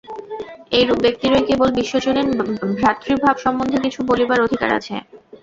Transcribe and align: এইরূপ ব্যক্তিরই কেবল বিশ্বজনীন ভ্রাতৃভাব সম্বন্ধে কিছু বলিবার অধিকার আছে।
এইরূপ 0.71 0.99
ব্যক্তিরই 1.01 1.43
কেবল 1.49 1.69
বিশ্বজনীন 1.79 2.27
ভ্রাতৃভাব 2.77 3.35
সম্বন্ধে 3.43 3.77
কিছু 3.85 3.99
বলিবার 4.09 4.39
অধিকার 4.41 4.69
আছে। 4.79 4.95